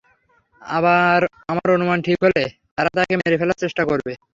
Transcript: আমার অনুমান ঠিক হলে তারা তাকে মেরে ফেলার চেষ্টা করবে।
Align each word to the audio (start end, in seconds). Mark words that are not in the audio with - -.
আমার 0.61 1.21
অনুমান 1.71 1.99
ঠিক 2.07 2.17
হলে 2.25 2.43
তারা 2.77 2.89
তাকে 2.95 3.13
মেরে 3.17 3.39
ফেলার 3.41 3.61
চেষ্টা 3.63 3.83
করবে। 3.89 4.11